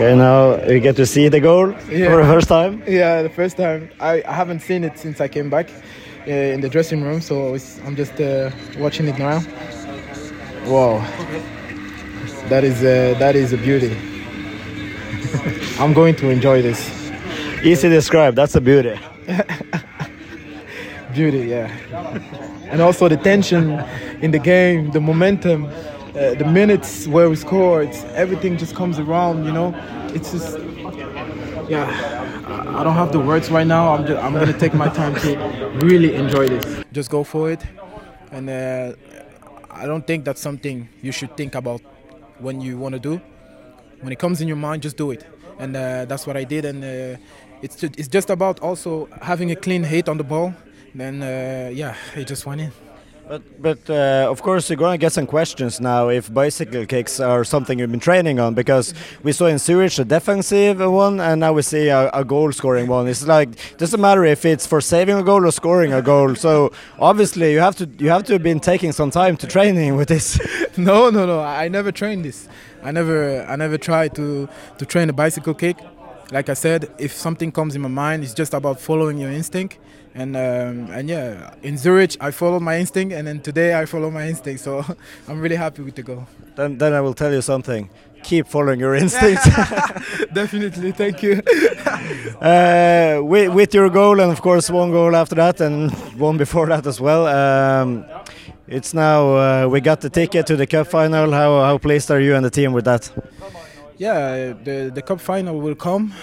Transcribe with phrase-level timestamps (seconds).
[0.00, 2.08] Okay, now you get to see the goal Yeah.
[2.08, 2.82] for the first time.
[2.86, 3.90] Yeah, the first time.
[4.00, 5.68] I, I haven't seen it since I came back
[6.26, 9.42] uh, in the dressing room, so it's, I'm just uh, watching it now.
[10.64, 11.04] Wow,
[12.48, 13.94] that is uh, that is a beauty.
[15.78, 16.80] I'm going to enjoy this
[17.62, 18.34] Easy to describe.
[18.34, 18.98] That's a beauty.
[21.12, 21.68] beauty, yeah.
[22.70, 23.78] And also the tension
[24.22, 25.68] in the game, the momentum,
[26.14, 29.44] uh, the minutes where we score, it's, everything just comes around.
[29.44, 29.74] You know,
[30.14, 30.58] it's just
[31.68, 31.86] yeah.
[32.76, 33.94] I- don't have the words right now.
[33.94, 35.36] I'm just, I'm gonna take my time to
[35.86, 36.84] really enjoy this.
[36.92, 37.62] Just go for it,
[38.32, 38.92] and uh,
[39.70, 41.80] I don't think that's something you should think about
[42.38, 43.20] when you want to do.
[44.00, 45.26] When it comes in your mind, just do it,
[45.58, 46.64] and uh, that's what I did.
[46.64, 47.20] And uh,
[47.62, 50.54] it's it's just about also having a clean hit on the ball.
[50.94, 52.72] Then uh, yeah, it just went in.
[53.30, 57.20] But, but uh, of course, you're going to get some questions now if bicycle kicks
[57.20, 61.38] are something you've been training on because we saw in Zurich a defensive one and
[61.38, 63.06] now we see a, a goal scoring one.
[63.06, 66.34] It's like doesn't matter if it's for saving a goal or scoring a goal.
[66.34, 69.94] So obviously you have to you have to have been taking some time to training
[70.00, 70.40] with this.
[70.76, 71.38] no, no, no.
[71.38, 72.48] I I never trained this.
[72.82, 75.76] I never, I never tried to to train a bicycle kick.
[76.32, 79.78] Like I said, if something comes in my mind, it's just about following your instinct.
[80.14, 84.10] And um, and yeah, in Zurich I followed my instinct, and then today I follow
[84.10, 84.60] my instinct.
[84.62, 84.84] So
[85.28, 86.26] I'm really happy with the goal.
[86.56, 87.88] then, then I will tell you something.
[88.24, 89.44] Keep following your instincts.
[90.32, 91.40] Definitely, thank you.
[92.40, 96.66] uh, with, with your goal and of course one goal after that and one before
[96.66, 97.26] that as well.
[97.26, 98.04] Um,
[98.68, 101.30] it's now uh, we got the ticket to the cup final.
[101.32, 103.10] How how pleased are you and the team with that?
[104.00, 106.14] Yeah, the the cup final will come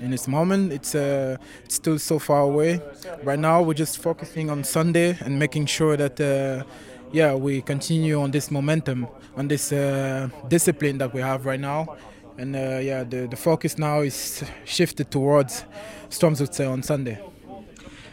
[0.00, 0.70] in its moment.
[0.70, 2.78] It's uh, it's still so far away.
[3.24, 6.64] Right now, we're just focusing on Sunday and making sure that uh,
[7.12, 11.96] yeah we continue on this momentum, on this uh, discipline that we have right now.
[12.36, 15.64] And uh, yeah, the, the focus now is shifted towards
[16.10, 17.18] Strømsgodset on Sunday.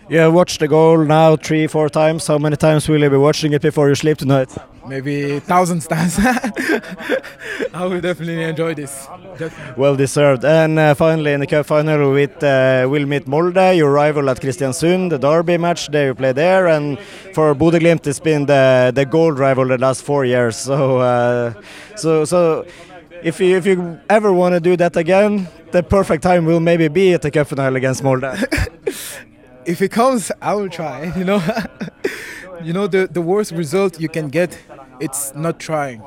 [0.09, 2.27] You have watched the goal now three, four times.
[2.27, 4.55] How many times will you be watching it before you sleep tonight?
[4.87, 6.19] Maybe thousands times.
[7.73, 9.07] I will definitely enjoy this.
[9.37, 9.73] Definitely.
[9.81, 10.43] Well deserved.
[10.43, 14.41] And uh, finally, in the cup final, with uh, we'll meet Molde, your rival at
[14.41, 15.87] Kristiansund, the derby match.
[15.87, 16.99] There you play there, and
[17.33, 20.57] for Bodø Glimt, it's been the the gold rival the last four years.
[20.57, 21.53] So, uh,
[21.95, 22.65] so, so.
[23.23, 26.89] If you if you ever want to do that again, the perfect time will maybe
[26.89, 28.25] be at the cup final against Molde.
[29.65, 31.13] if it comes, I will try.
[31.15, 31.41] You know,
[32.63, 34.57] you know the the worst result you can get,
[35.03, 36.01] it's not trying.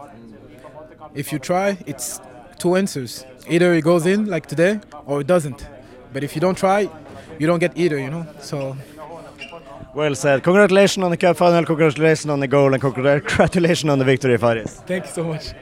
[1.14, 2.20] If you try, it's
[2.58, 3.24] two answers.
[3.48, 5.60] Either it goes in like today, or it doesn't.
[6.12, 6.80] But if you don't try,
[7.38, 7.98] you don't get either.
[7.98, 8.76] You know, so
[9.94, 10.42] well said.
[10.42, 11.64] Congratulations on the cup final.
[11.64, 14.80] Congratulations on the goal, and congratulations on the victory, Faris.
[14.86, 15.52] thank you so much.